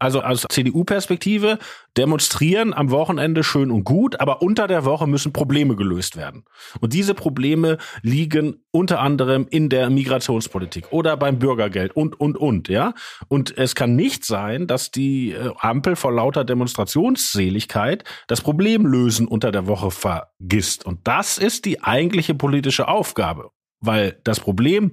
[0.00, 1.60] Also aus CDU-Perspektive
[1.96, 6.44] demonstrieren am Wochenende schön und gut, aber unter der Woche müssen Probleme gelöst werden.
[6.80, 12.68] Und diese Probleme liegen unter anderem in der Migrationspolitik oder beim Bürgergeld und, und, und,
[12.68, 12.94] ja?
[13.28, 19.28] Und es kann nicht sein, dass die äh, Ampel vor lauter Demonstrationsseligkeit das Problem lösen
[19.28, 20.84] unter der Woche vergisst.
[20.84, 23.50] Und das ist die eigentliche politische Aufgabe.
[23.80, 24.90] Weil das Problem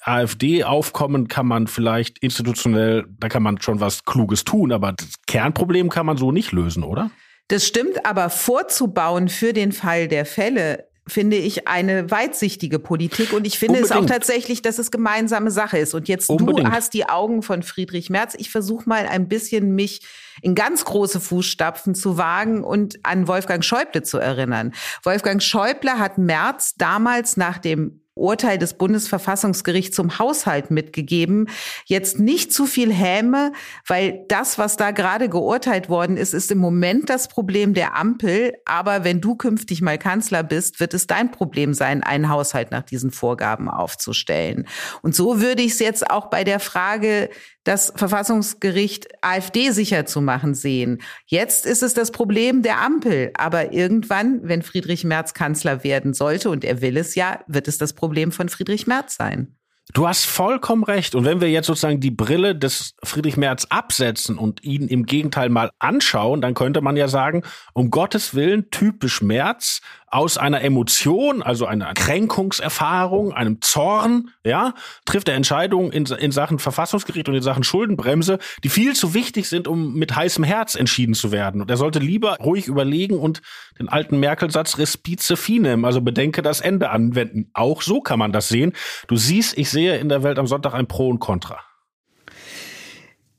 [0.00, 5.90] AfD-Aufkommen kann man vielleicht institutionell, da kann man schon was Kluges tun, aber das Kernproblem
[5.90, 7.10] kann man so nicht lösen, oder?
[7.48, 13.46] Das stimmt, aber vorzubauen für den Fall der Fälle finde ich eine weitsichtige Politik und
[13.46, 14.20] ich finde es auch Unbedingt.
[14.20, 15.94] tatsächlich, dass es gemeinsame Sache ist.
[15.94, 16.68] Und jetzt Unbedingt.
[16.68, 18.34] du hast die Augen von Friedrich Merz.
[18.38, 20.02] Ich versuche mal ein bisschen mich
[20.42, 24.72] in ganz große Fußstapfen zu wagen und an Wolfgang Schäuble zu erinnern.
[25.02, 31.48] Wolfgang Schäuble hat Merz damals nach dem Urteil des Bundesverfassungsgerichts zum Haushalt mitgegeben.
[31.86, 33.52] Jetzt nicht zu viel Häme,
[33.86, 38.54] weil das, was da gerade geurteilt worden ist, ist im Moment das Problem der Ampel.
[38.64, 42.82] Aber wenn du künftig mal Kanzler bist, wird es dein Problem sein, einen Haushalt nach
[42.82, 44.66] diesen Vorgaben aufzustellen.
[45.02, 47.30] Und so würde ich es jetzt auch bei der Frage,
[47.64, 51.02] das Verfassungsgericht AfD sicher zu machen sehen.
[51.26, 53.32] Jetzt ist es das Problem der Ampel.
[53.34, 57.78] Aber irgendwann, wenn Friedrich Merz Kanzler werden sollte, und er will es ja, wird es
[57.78, 59.56] das Problem von Friedrich Merz sein.
[59.92, 61.14] Du hast vollkommen recht.
[61.14, 65.48] Und wenn wir jetzt sozusagen die Brille des Friedrich Merz absetzen und ihn im Gegenteil
[65.48, 67.42] mal anschauen, dann könnte man ja sagen,
[67.74, 75.28] um Gottes Willen, typisch Merz, aus einer Emotion, also einer Kränkungserfahrung, einem Zorn, ja, trifft
[75.28, 79.68] er Entscheidungen in, in Sachen Verfassungsgericht und in Sachen Schuldenbremse, die viel zu wichtig sind,
[79.68, 81.62] um mit heißem Herz entschieden zu werden.
[81.62, 83.40] Und er sollte lieber ruhig überlegen und
[83.78, 87.50] den alten Merkel-Satz respice finem, also bedenke das Ende anwenden.
[87.54, 88.72] Auch so kann man das sehen.
[89.06, 91.69] Du siehst, ich sehe in der Welt am Sonntag ein Pro und Contra.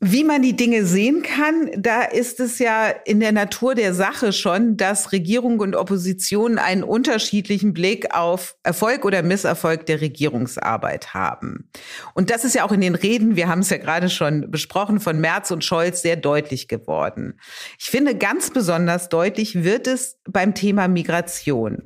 [0.04, 4.32] Wie man die Dinge sehen kann, da ist es ja in der Natur der Sache
[4.32, 11.70] schon, dass Regierung und Opposition einen unterschiedlichen Blick auf Erfolg oder Misserfolg der Regierungsarbeit haben.
[12.14, 14.98] Und das ist ja auch in den Reden, wir haben es ja gerade schon besprochen,
[14.98, 17.38] von Merz und Scholz sehr deutlich geworden.
[17.78, 21.80] Ich finde, ganz besonders deutlich wird es beim Thema Migration.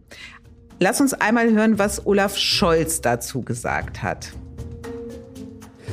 [0.81, 4.33] Lass uns einmal hören, was Olaf Scholz dazu gesagt hat.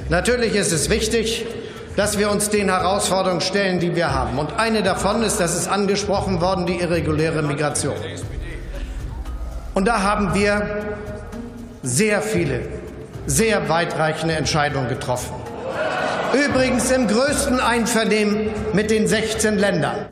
[0.07, 1.45] Natürlich ist es wichtig,
[1.95, 4.39] dass wir uns den Herausforderungen stellen, die wir haben.
[4.39, 7.95] Und eine davon ist, das ist angesprochen worden, die irreguläre Migration.
[9.73, 10.97] Und da haben wir
[11.81, 12.61] sehr viele,
[13.25, 15.33] sehr weitreichende Entscheidungen getroffen.
[16.33, 20.07] Übrigens im größten Einvernehmen mit den 16 Ländern.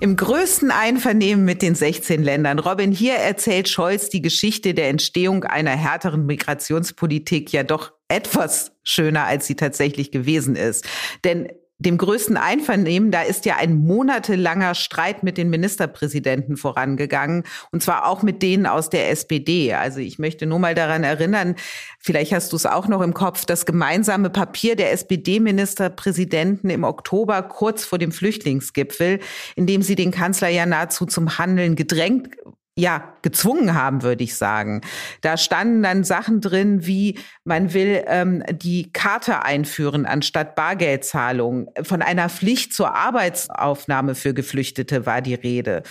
[0.00, 2.58] Im größten Einvernehmen mit den 16 Ländern.
[2.58, 9.24] Robin, hier erzählt Scholz die Geschichte der Entstehung einer härteren Migrationspolitik ja doch etwas schöner,
[9.24, 10.86] als sie tatsächlich gewesen ist.
[11.24, 17.82] Denn dem größten Einvernehmen, da ist ja ein monatelanger Streit mit den Ministerpräsidenten vorangegangen, und
[17.82, 19.74] zwar auch mit denen aus der SPD.
[19.74, 21.56] Also ich möchte nur mal daran erinnern,
[21.98, 27.42] vielleicht hast du es auch noch im Kopf, das gemeinsame Papier der SPD-Ministerpräsidenten im Oktober
[27.42, 29.18] kurz vor dem Flüchtlingsgipfel,
[29.56, 32.36] in dem sie den Kanzler ja nahezu zum Handeln gedrängt
[32.76, 34.80] ja, gezwungen haben, würde ich sagen.
[35.20, 41.70] Da standen dann Sachen drin, wie man will ähm, die Karte einführen anstatt Bargeldzahlung.
[41.82, 45.84] Von einer Pflicht zur Arbeitsaufnahme für Geflüchtete war die Rede.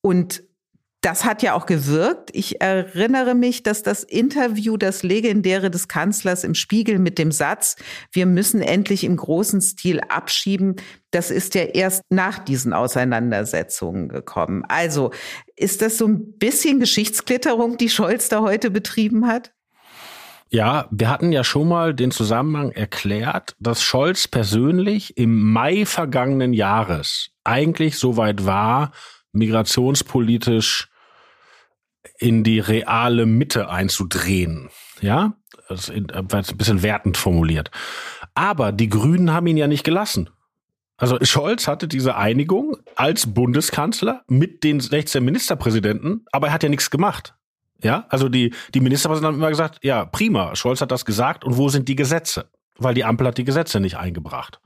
[0.00, 0.42] Und
[1.02, 2.28] Das hat ja auch gewirkt.
[2.34, 7.76] Ich erinnere mich, dass das Interview, das legendäre des Kanzlers im Spiegel mit dem Satz,
[8.12, 10.76] wir müssen endlich im großen Stil abschieben,
[11.10, 14.62] das ist ja erst nach diesen Auseinandersetzungen gekommen.
[14.68, 15.10] Also
[15.56, 19.52] ist das so ein bisschen Geschichtsklitterung, die Scholz da heute betrieben hat?
[20.50, 26.52] Ja, wir hatten ja schon mal den Zusammenhang erklärt, dass Scholz persönlich im Mai vergangenen
[26.52, 28.92] Jahres eigentlich so weit war,
[29.32, 30.89] migrationspolitisch
[32.20, 34.68] in die reale Mitte einzudrehen.
[35.00, 35.34] Ja,
[35.68, 37.70] das ist ein bisschen wertend formuliert.
[38.34, 40.30] Aber die Grünen haben ihn ja nicht gelassen.
[40.96, 46.68] Also Scholz hatte diese Einigung als Bundeskanzler mit den 16 Ministerpräsidenten, aber er hat ja
[46.68, 47.34] nichts gemacht.
[47.82, 51.56] Ja, also die, die Ministerpräsidenten haben immer gesagt, ja, prima, Scholz hat das gesagt und
[51.56, 52.50] wo sind die Gesetze?
[52.80, 54.60] Weil die Ampel hat die Gesetze nicht eingebracht.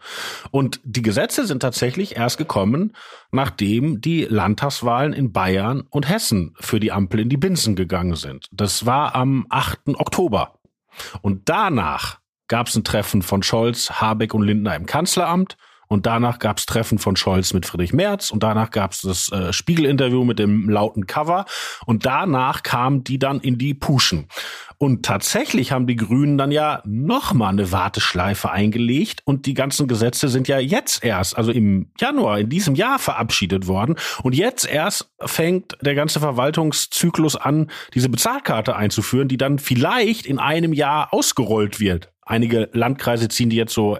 [0.51, 2.95] Und die Gesetze sind tatsächlich erst gekommen,
[3.33, 8.47] nachdem die Landtagswahlen in Bayern und Hessen für die Ampel in die Binsen gegangen sind.
[8.53, 9.89] Das war am 8.
[9.95, 10.59] Oktober.
[11.23, 15.57] Und danach gab es ein Treffen von Scholz, Habeck und Lindner im Kanzleramt.
[15.89, 19.31] Und danach gab es Treffen von Scholz mit Friedrich Merz und danach gab es das
[19.33, 21.45] äh, Spiegel-Interview mit dem lauten Cover
[21.87, 24.27] und danach kamen die dann in die Puschen.
[24.79, 30.29] Und tatsächlich haben die Grünen dann ja nochmal eine Warteschleife eingelegt und die ganzen Gesetze
[30.29, 33.97] sind ja jetzt erst, also im Januar in diesem Jahr verabschiedet worden.
[34.23, 40.39] Und jetzt erst fängt der ganze Verwaltungszyklus an, diese Bezahlkarte einzuführen, die dann vielleicht in
[40.39, 42.13] einem Jahr ausgerollt wird.
[42.23, 43.99] Einige Landkreise ziehen die jetzt so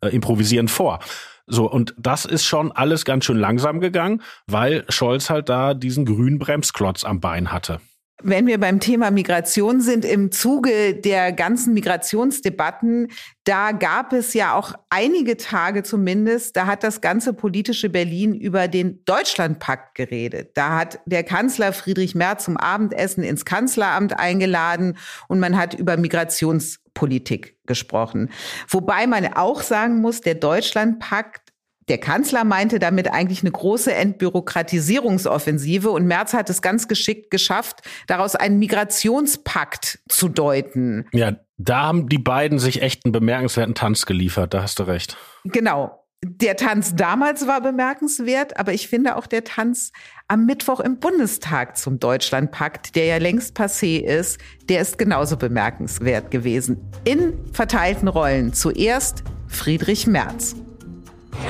[0.00, 1.00] äh, improvisieren vor.
[1.46, 6.04] So, und das ist schon alles ganz schön langsam gegangen, weil Scholz halt da diesen
[6.04, 7.80] grünen Bremsklotz am Bein hatte.
[8.20, 13.12] Wenn wir beim Thema Migration sind, im Zuge der ganzen Migrationsdebatten,
[13.44, 18.66] da gab es ja auch einige Tage zumindest, da hat das ganze politische Berlin über
[18.66, 20.50] den Deutschlandpakt geredet.
[20.54, 25.96] Da hat der Kanzler Friedrich Merz zum Abendessen ins Kanzleramt eingeladen und man hat über
[25.96, 28.30] Migrationspolitik gesprochen.
[28.68, 31.47] Wobei man auch sagen muss, der Deutschlandpakt
[31.88, 37.82] der Kanzler meinte damit eigentlich eine große Entbürokratisierungsoffensive und Merz hat es ganz geschickt geschafft,
[38.06, 41.06] daraus einen Migrationspakt zu deuten.
[41.12, 45.16] Ja, da haben die beiden sich echt einen bemerkenswerten Tanz geliefert, da hast du recht.
[45.44, 46.04] Genau.
[46.20, 49.92] Der Tanz damals war bemerkenswert, aber ich finde auch der Tanz
[50.26, 56.32] am Mittwoch im Bundestag zum Deutschlandpakt, der ja längst passé ist, der ist genauso bemerkenswert
[56.32, 56.90] gewesen.
[57.04, 58.52] In verteilten Rollen.
[58.52, 60.56] Zuerst Friedrich Merz.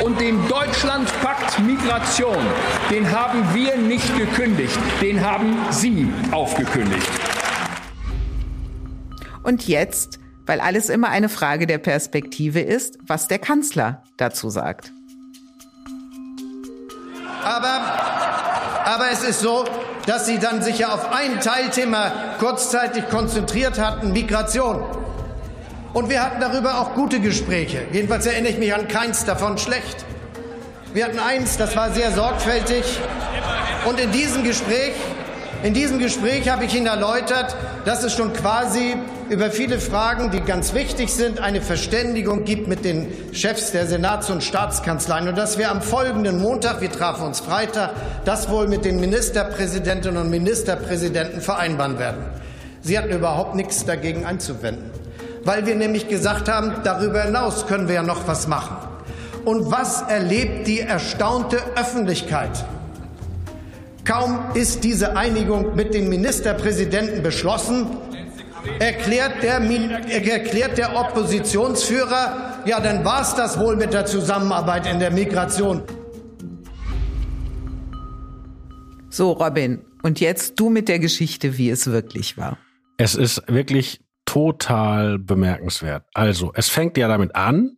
[0.05, 2.37] Und den Deutschlandpakt Migration,
[2.91, 7.09] den haben wir nicht gekündigt, den haben Sie aufgekündigt.
[9.43, 14.93] Und jetzt, weil alles immer eine Frage der Perspektive ist, was der Kanzler dazu sagt.
[17.43, 19.65] Aber, aber es ist so,
[20.07, 24.83] dass Sie dann sich ja auf ein Teilthema kurzzeitig konzentriert hatten, Migration.
[25.95, 27.83] Und wir hatten darüber auch gute Gespräche.
[27.93, 30.05] Jedenfalls erinnere ich mich an keins davon schlecht.
[30.93, 32.85] Wir hatten eins, das war sehr sorgfältig.
[33.87, 34.93] Und in diesem Gespräch,
[35.63, 38.97] in diesem Gespräch habe ich Ihnen erläutert, dass es schon quasi
[39.31, 44.31] über viele Fragen, die ganz wichtig sind, eine Verständigung gibt mit den Chefs der Senats-
[44.31, 47.91] und Staatskanzleien und dass wir am folgenden Montag, wir trafen uns Freitag,
[48.25, 52.25] das wohl mit den Ministerpräsidentinnen und Ministerpräsidenten vereinbaren werden.
[52.83, 54.98] Sie hatten überhaupt nichts dagegen einzuwenden
[55.45, 58.77] weil wir nämlich gesagt haben, darüber hinaus können wir ja noch was machen.
[59.45, 62.65] Und was erlebt die erstaunte Öffentlichkeit?
[64.05, 67.87] Kaum ist diese Einigung mit den Ministerpräsidenten beschlossen,
[68.79, 74.99] erklärt der, erklärt der Oppositionsführer, ja, dann war es das wohl mit der Zusammenarbeit in
[74.99, 75.83] der Migration.
[79.11, 82.59] So, Robin, und jetzt du mit der Geschichte, wie es wirklich war.
[82.99, 86.05] Es ist wirklich total bemerkenswert.
[86.13, 87.77] Also, es fängt ja damit an,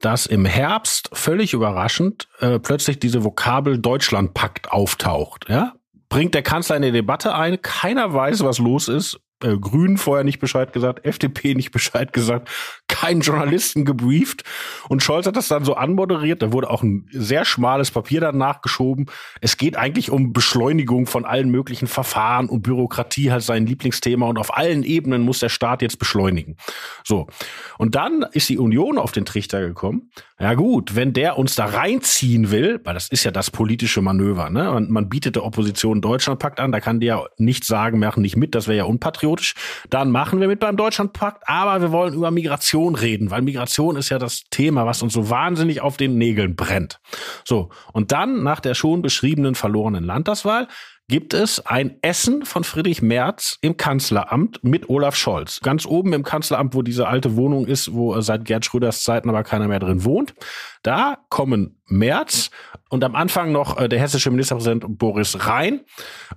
[0.00, 5.44] dass im Herbst völlig überraschend äh, plötzlich diese Vokabel Deutschlandpakt auftaucht.
[5.48, 5.74] Ja?
[6.08, 10.24] Bringt der Kanzler in die Debatte ein, keiner weiß, was los ist äh, Grünen vorher
[10.24, 12.48] nicht Bescheid gesagt, FDP nicht Bescheid gesagt,
[12.88, 14.44] keinen Journalisten gebrieft.
[14.88, 16.42] Und Scholz hat das dann so anmoderiert.
[16.42, 19.06] Da wurde auch ein sehr schmales Papier dann nachgeschoben.
[19.40, 24.26] Es geht eigentlich um Beschleunigung von allen möglichen Verfahren und Bürokratie halt sein Lieblingsthema.
[24.26, 26.56] Und auf allen Ebenen muss der Staat jetzt beschleunigen.
[27.04, 27.26] So.
[27.78, 30.10] Und dann ist die Union auf den Trichter gekommen.
[30.42, 34.50] Ja gut, wenn der uns da reinziehen will, weil das ist ja das politische Manöver,
[34.50, 34.72] ne?
[34.72, 38.22] Und man bietet der Opposition Deutschlandpakt an, da kann die ja nicht sagen, wir machen
[38.22, 39.54] nicht mit, das wäre ja unpatriotisch.
[39.88, 44.08] Dann machen wir mit beim Deutschlandpakt, aber wir wollen über Migration reden, weil Migration ist
[44.08, 46.98] ja das Thema, was uns so wahnsinnig auf den Nägeln brennt.
[47.44, 50.66] So, und dann nach der schon beschriebenen verlorenen Landtagswahl
[51.08, 55.60] gibt es ein Essen von Friedrich Merz im Kanzleramt mit Olaf Scholz.
[55.60, 59.42] Ganz oben im Kanzleramt, wo diese alte Wohnung ist, wo seit Gerd Schröders Zeiten aber
[59.42, 60.34] keiner mehr drin wohnt.
[60.82, 62.50] Da kommen Merz
[62.88, 65.80] und am Anfang noch äh, der hessische Ministerpräsident Boris Rhein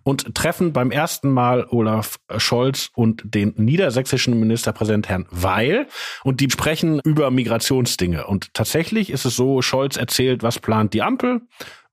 [0.04, 5.88] und treffen beim ersten Mal Olaf Scholz und den niedersächsischen Ministerpräsident Herrn Weil
[6.24, 8.28] und die sprechen über Migrationsdinge.
[8.28, 11.42] Und tatsächlich ist es so, Scholz erzählt, was plant die Ampel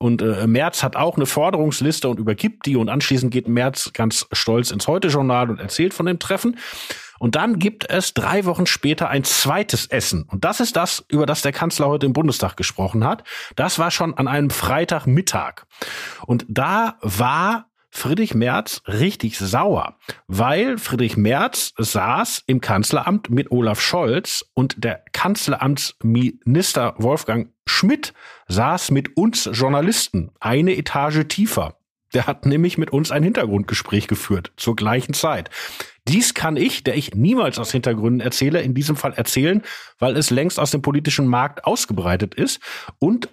[0.03, 4.27] und äh, Merz hat auch eine Forderungsliste und übergibt die und anschließend geht Merz ganz
[4.33, 6.59] stolz ins Heute-Journal und erzählt von dem Treffen.
[7.23, 10.25] Und dann gibt es drei Wochen später ein zweites Essen.
[10.25, 13.23] Und das ist das, über das der Kanzler heute im Bundestag gesprochen hat.
[13.55, 15.63] Das war schon an einem Freitagmittag.
[16.27, 23.81] Und da war Friedrich Merz richtig sauer, weil Friedrich Merz saß im Kanzleramt mit Olaf
[23.81, 28.15] Scholz und der Kanzleramtsminister Wolfgang Schmidt
[28.49, 31.77] saß mit uns Journalisten eine Etage tiefer.
[32.15, 35.51] Der hat nämlich mit uns ein Hintergrundgespräch geführt zur gleichen Zeit.
[36.09, 39.62] Dies kann ich, der ich niemals aus Hintergründen erzähle, in diesem Fall erzählen,
[39.99, 42.61] weil es längst aus dem politischen Markt ausgebreitet ist.
[42.99, 43.29] Und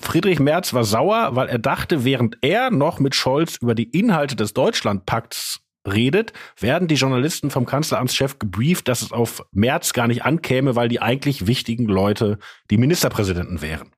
[0.00, 4.36] Friedrich Merz war sauer, weil er dachte, während er noch mit Scholz über die Inhalte
[4.36, 10.24] des Deutschlandpakts redet, werden die Journalisten vom Kanzleramtschef gebrieft, dass es auf Merz gar nicht
[10.24, 12.38] ankäme, weil die eigentlich wichtigen Leute
[12.70, 13.90] die Ministerpräsidenten wären.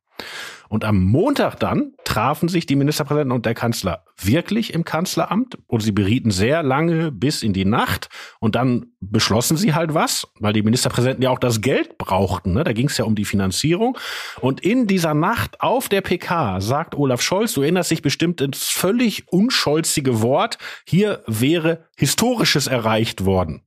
[0.71, 5.81] Und am Montag dann trafen sich die Ministerpräsidenten und der Kanzler wirklich im Kanzleramt und
[5.81, 10.53] sie berieten sehr lange bis in die Nacht und dann beschlossen sie halt was, weil
[10.53, 12.53] die Ministerpräsidenten ja auch das Geld brauchten.
[12.53, 12.63] Ne?
[12.63, 13.99] Da ging es ja um die Finanzierung.
[14.41, 18.69] Und in dieser Nacht auf der PK sagt Olaf Scholz, du erinnerst dich bestimmt ins
[18.69, 20.57] völlig unscholzige Wort,
[20.87, 23.63] hier wäre Historisches erreicht worden.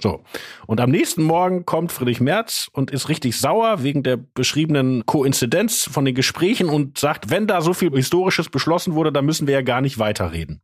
[0.00, 0.22] So.
[0.66, 5.84] Und am nächsten Morgen kommt Friedrich Merz und ist richtig sauer wegen der beschriebenen Koinzidenz
[5.84, 9.54] von den Gesprächen und sagt, wenn da so viel Historisches beschlossen wurde, dann müssen wir
[9.54, 10.60] ja gar nicht weiterreden.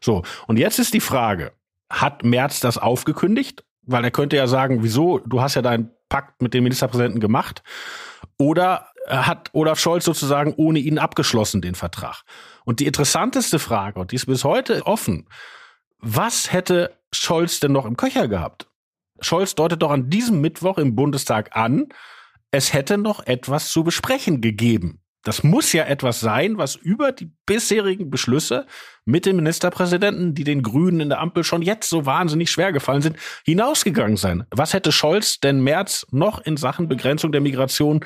[0.00, 0.22] So.
[0.46, 1.52] Und jetzt ist die Frage,
[1.88, 3.64] hat Merz das aufgekündigt?
[3.82, 5.18] Weil er könnte ja sagen, wieso?
[5.20, 7.62] Du hast ja deinen Pakt mit dem Ministerpräsidenten gemacht.
[8.38, 12.22] Oder hat Olaf Scholz sozusagen ohne ihn abgeschlossen, den Vertrag?
[12.64, 15.28] Und die interessanteste Frage, und die ist bis heute offen,
[16.00, 18.68] was hätte Scholz denn noch im Köcher gehabt?
[19.20, 21.88] Scholz deutet doch an diesem Mittwoch im Bundestag an,
[22.50, 25.02] es hätte noch etwas zu besprechen gegeben.
[25.22, 28.66] Das muss ja etwas sein, was über die bisherigen Beschlüsse
[29.04, 33.02] mit dem Ministerpräsidenten, die den Grünen in der Ampel schon jetzt so wahnsinnig schwer gefallen
[33.02, 34.46] sind, hinausgegangen sein.
[34.50, 38.00] Was hätte Scholz denn März noch in Sachen Begrenzung der Migration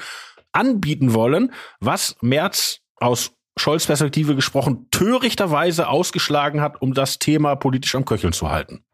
[0.51, 7.95] anbieten wollen, was März aus Scholz Perspektive gesprochen, törichterweise ausgeschlagen hat, um das Thema politisch
[7.95, 8.85] am Köcheln zu halten.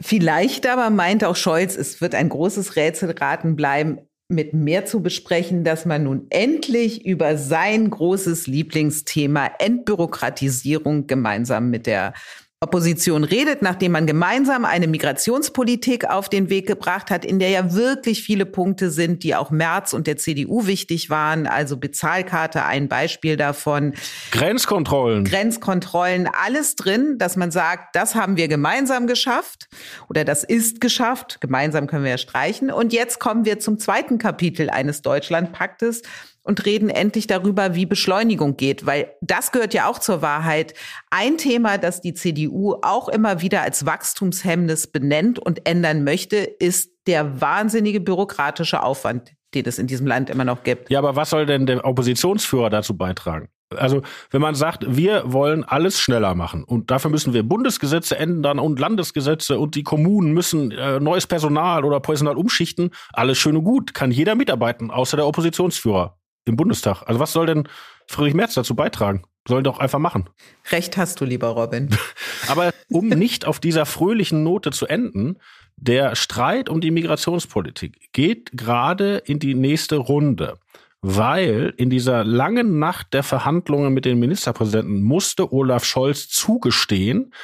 [0.00, 5.62] Vielleicht aber meint auch Scholz, es wird ein großes Rätselraten bleiben, mit mehr zu besprechen,
[5.62, 12.14] dass man nun endlich über sein großes Lieblingsthema Entbürokratisierung gemeinsam mit der
[12.62, 17.74] Opposition redet, nachdem man gemeinsam eine Migrationspolitik auf den Weg gebracht hat, in der ja
[17.74, 21.48] wirklich viele Punkte sind, die auch Merz und der CDU wichtig waren.
[21.48, 23.94] Also Bezahlkarte, ein Beispiel davon.
[24.30, 25.24] Grenzkontrollen.
[25.24, 29.68] Grenzkontrollen, alles drin, dass man sagt, das haben wir gemeinsam geschafft
[30.08, 31.40] oder das ist geschafft.
[31.40, 32.70] Gemeinsam können wir ja streichen.
[32.70, 36.02] Und jetzt kommen wir zum zweiten Kapitel eines Deutschlandpaktes
[36.42, 40.74] und reden endlich darüber, wie Beschleunigung geht, weil das gehört ja auch zur Wahrheit.
[41.10, 46.90] Ein Thema, das die CDU auch immer wieder als Wachstumshemmnis benennt und ändern möchte, ist
[47.06, 50.90] der wahnsinnige bürokratische Aufwand, den es in diesem Land immer noch gibt.
[50.90, 53.48] Ja, aber was soll denn der Oppositionsführer dazu beitragen?
[53.74, 58.58] Also, wenn man sagt, wir wollen alles schneller machen und dafür müssen wir Bundesgesetze ändern
[58.58, 63.64] und Landesgesetze und die Kommunen müssen äh, neues Personal oder Personal umschichten, alles schön und
[63.64, 67.02] gut, kann jeder mitarbeiten, außer der Oppositionsführer im Bundestag.
[67.06, 67.68] Also was soll denn
[68.06, 69.22] Friedrich Merz dazu beitragen?
[69.46, 70.30] Sollen doch einfach machen.
[70.70, 71.90] Recht hast du, lieber Robin.
[72.48, 75.38] Aber um nicht auf dieser fröhlichen Note zu enden,
[75.76, 80.58] der Streit um die Migrationspolitik geht gerade in die nächste Runde,
[81.00, 87.34] weil in dieser langen Nacht der Verhandlungen mit den Ministerpräsidenten musste Olaf Scholz zugestehen,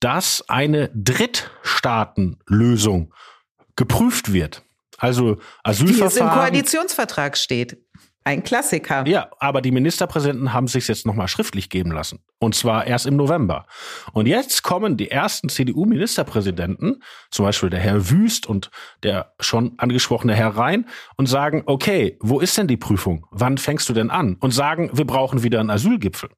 [0.00, 3.14] dass eine Drittstaatenlösung
[3.76, 4.64] geprüft wird.
[4.98, 5.96] Also Asylverfahren.
[5.96, 7.78] Die es im Koalitionsvertrag steht.
[8.24, 9.06] Ein Klassiker.
[9.06, 12.18] Ja, aber die Ministerpräsidenten haben sich jetzt nochmal schriftlich geben lassen.
[12.38, 13.66] Und zwar erst im November.
[14.12, 18.70] Und jetzt kommen die ersten CDU-Ministerpräsidenten, zum Beispiel der Herr Wüst und
[19.02, 23.26] der schon angesprochene Herr Rhein, und sagen, okay, wo ist denn die Prüfung?
[23.30, 24.36] Wann fängst du denn an?
[24.40, 26.28] Und sagen, wir brauchen wieder einen Asylgipfel.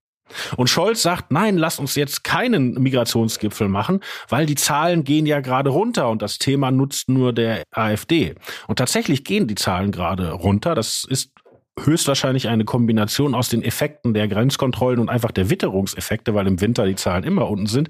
[0.56, 5.40] Und Scholz sagt, nein, lass uns jetzt keinen Migrationsgipfel machen, weil die Zahlen gehen ja
[5.40, 8.34] gerade runter und das Thema nutzt nur der AfD.
[8.68, 10.74] Und tatsächlich gehen die Zahlen gerade runter.
[10.74, 11.32] Das ist
[11.86, 16.86] höchstwahrscheinlich eine Kombination aus den Effekten der Grenzkontrollen und einfach der Witterungseffekte, weil im Winter
[16.86, 17.88] die Zahlen immer unten sind.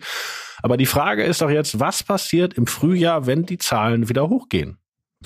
[0.62, 4.78] Aber die Frage ist doch jetzt, was passiert im Frühjahr, wenn die Zahlen wieder hochgehen?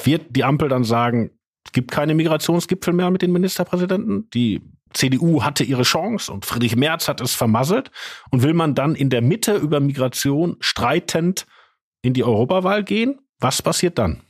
[0.03, 1.31] Wird die Ampel dann sagen,
[1.65, 4.29] es gibt keine Migrationsgipfel mehr mit den Ministerpräsidenten?
[4.31, 4.63] Die
[4.93, 7.91] CDU hatte ihre Chance und Friedrich Merz hat es vermasselt.
[8.31, 11.47] Und will man dann in der Mitte über Migration streitend
[12.03, 13.21] in die Europawahl gehen?
[13.41, 14.23] Was passiert dann?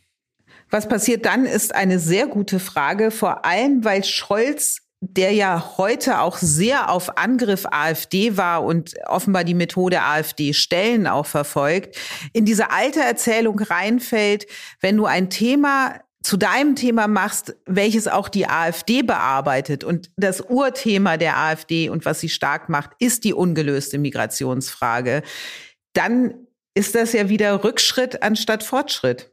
[0.75, 6.19] Was passiert dann, ist eine sehr gute Frage, vor allem weil Scholz der ja heute
[6.19, 11.97] auch sehr auf Angriff AfD war und offenbar die Methode AfD Stellen auch verfolgt,
[12.33, 14.47] in diese alte Erzählung reinfällt,
[14.81, 19.85] wenn du ein Thema zu deinem Thema machst, welches auch die AfD bearbeitet.
[19.85, 25.23] Und das Urthema der AfD und was sie stark macht, ist die ungelöste Migrationsfrage.
[25.93, 26.35] Dann
[26.75, 29.31] ist das ja wieder Rückschritt anstatt Fortschritt.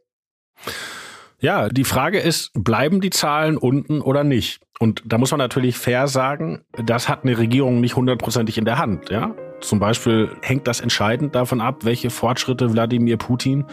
[1.41, 4.61] Ja, die Frage ist, bleiben die Zahlen unten oder nicht?
[4.79, 8.77] Und da muss man natürlich fair sagen, das hat eine Regierung nicht hundertprozentig in der
[8.77, 9.33] Hand, ja?
[9.59, 13.65] Zum Beispiel hängt das entscheidend davon ab, welche Fortschritte Wladimir Putin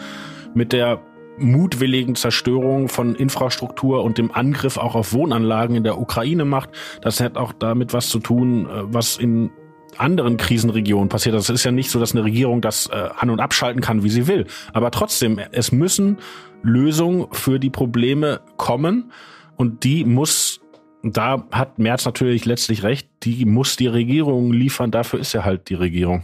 [0.55, 0.99] mit der
[1.37, 6.71] mutwilligen Zerstörung von Infrastruktur und dem Angriff auch auf Wohnanlagen in der Ukraine macht.
[7.01, 9.51] Das hat auch damit was zu tun, äh, was in
[9.97, 11.35] anderen Krisenregionen passiert.
[11.35, 14.09] Das ist ja nicht so, dass eine Regierung das äh, an- und abschalten kann, wie
[14.09, 14.45] sie will.
[14.73, 16.17] Aber trotzdem, es müssen
[16.61, 19.11] Lösungen für die Probleme kommen
[19.57, 20.61] und die muss,
[21.03, 24.91] da hat Merz natürlich letztlich recht, die muss die Regierung liefern.
[24.91, 26.23] Dafür ist ja halt die Regierung.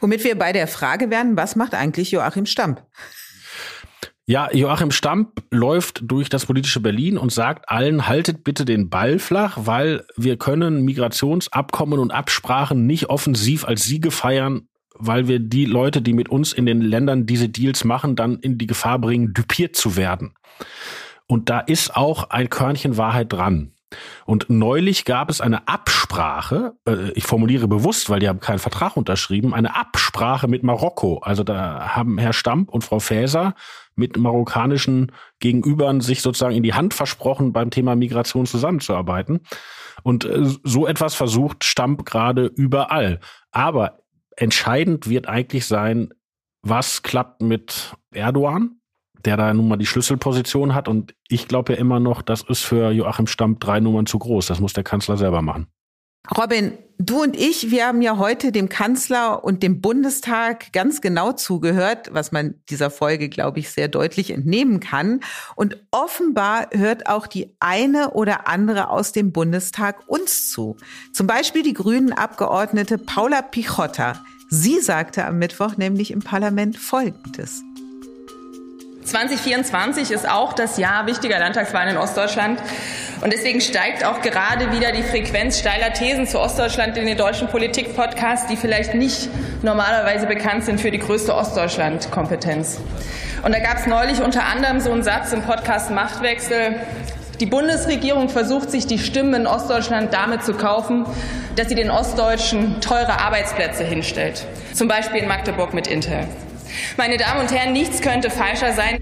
[0.00, 2.82] Womit wir bei der Frage werden, was macht eigentlich Joachim Stamp?
[4.26, 9.18] Ja, Joachim Stamp läuft durch das politische Berlin und sagt allen, haltet bitte den Ball
[9.18, 15.64] flach, weil wir können Migrationsabkommen und Absprachen nicht offensiv als Siege feiern, weil wir die
[15.64, 19.34] Leute, die mit uns in den Ländern diese Deals machen, dann in die Gefahr bringen,
[19.34, 20.34] dupiert zu werden.
[21.26, 23.72] Und da ist auch ein Körnchen Wahrheit dran.
[24.26, 28.96] Und neulich gab es eine Absprache, äh, ich formuliere bewusst, weil die haben keinen Vertrag
[28.96, 31.18] unterschrieben, eine Absprache mit Marokko.
[31.18, 33.54] Also da haben Herr Stamp und Frau Faeser
[33.96, 39.40] mit marokkanischen Gegenübern sich sozusagen in die Hand versprochen, beim Thema Migration zusammenzuarbeiten.
[40.02, 43.20] Und äh, so etwas versucht Stamp gerade überall.
[43.52, 44.00] Aber
[44.36, 46.12] entscheidend wird eigentlich sein,
[46.62, 48.80] was klappt mit Erdogan,
[49.24, 50.88] der da nun mal die Schlüsselposition hat.
[50.88, 54.46] Und ich glaube ja immer noch, das ist für Joachim Stamp drei Nummern zu groß.
[54.46, 55.66] Das muss der Kanzler selber machen.
[56.36, 61.32] Robin, du und ich, wir haben ja heute dem Kanzler und dem Bundestag ganz genau
[61.32, 65.20] zugehört, was man dieser Folge, glaube ich, sehr deutlich entnehmen kann.
[65.54, 70.76] Und offenbar hört auch die eine oder andere aus dem Bundestag uns zu.
[71.12, 74.24] Zum Beispiel die grünen Abgeordnete Paula Pichotta.
[74.48, 77.62] Sie sagte am Mittwoch nämlich im Parlament Folgendes.
[79.04, 82.60] 2024 ist auch das Jahr wichtiger Landtagswahlen in Ostdeutschland.
[83.20, 87.48] Und deswegen steigt auch gerade wieder die Frequenz steiler Thesen zu Ostdeutschland in den deutschen
[87.48, 89.28] Politik-Podcasts, die vielleicht nicht
[89.62, 92.80] normalerweise bekannt sind für die größte Ostdeutschland-Kompetenz.
[93.42, 96.76] Und da gab es neulich unter anderem so einen Satz im Podcast Machtwechsel.
[97.40, 101.04] Die Bundesregierung versucht sich die Stimmen in Ostdeutschland damit zu kaufen,
[101.56, 104.46] dass sie den Ostdeutschen teure Arbeitsplätze hinstellt.
[104.72, 106.26] Zum Beispiel in Magdeburg mit Intel.
[106.96, 109.00] Meine Damen und Herren, nichts könnte falscher sein.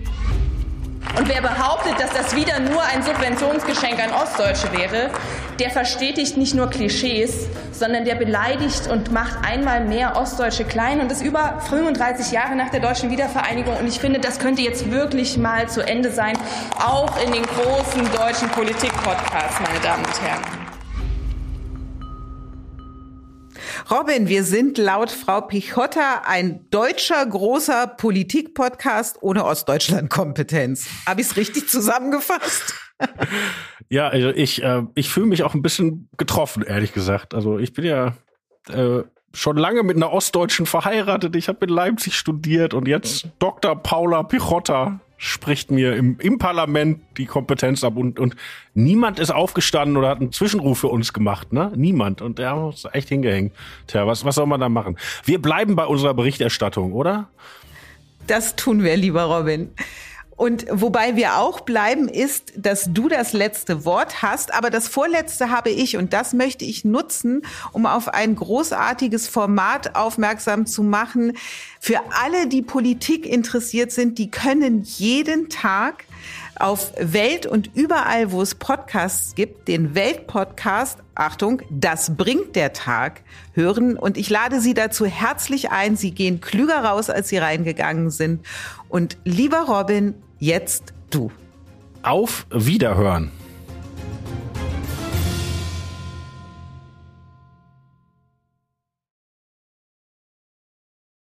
[1.19, 5.11] Und wer behauptet, dass das wieder nur ein Subventionsgeschenk an Ostdeutsche wäre,
[5.59, 11.13] der verstetigt nicht nur Klischees, sondern der beleidigt und macht einmal mehr Ostdeutsche klein und
[11.13, 13.77] ist über 35 Jahre nach der deutschen Wiedervereinigung.
[13.77, 16.39] Und ich finde, das könnte jetzt wirklich mal zu Ende sein,
[16.79, 20.62] auch in den großen deutschen Politik-Podcasts, meine Damen und Herren.
[23.91, 30.89] Robin, wir sind laut Frau Pichotta ein deutscher großer Politik-Podcast ohne Ostdeutschland-Kompetenz.
[31.07, 32.75] Habe ich es richtig zusammengefasst?
[33.89, 37.35] ja, also ich, äh, ich fühle mich auch ein bisschen getroffen, ehrlich gesagt.
[37.35, 38.15] Also ich bin ja
[38.69, 39.03] äh,
[39.33, 41.35] schon lange mit einer Ostdeutschen verheiratet.
[41.37, 43.75] Ich habe in Leipzig studiert und jetzt Dr.
[43.83, 48.35] Paula Pichotta spricht mir im, im Parlament die Kompetenz ab und, und
[48.75, 51.71] niemand ist aufgestanden oder hat einen Zwischenruf für uns gemacht, ne?
[51.77, 52.23] Niemand.
[52.23, 53.53] Und der hat uns echt hingehängt.
[53.87, 54.99] Tja, was, was soll man da machen?
[55.25, 57.29] Wir bleiben bei unserer Berichterstattung, oder?
[58.27, 59.71] Das tun wir, lieber Robin.
[60.43, 65.51] Und wobei wir auch bleiben, ist, dass du das letzte Wort hast, aber das vorletzte
[65.51, 71.35] habe ich und das möchte ich nutzen, um auf ein großartiges Format aufmerksam zu machen.
[71.79, 76.07] Für alle, die Politik interessiert sind, die können jeden Tag
[76.59, 83.23] auf Welt und überall, wo es Podcasts gibt, den Weltpodcast, Achtung, das bringt der Tag,
[83.53, 83.97] hören.
[83.97, 85.97] Und ich lade Sie dazu herzlich ein.
[85.97, 88.45] Sie gehen klüger raus, als Sie reingegangen sind.
[88.89, 91.31] Und lieber Robin, jetzt du.
[92.03, 93.31] Auf Wiederhören.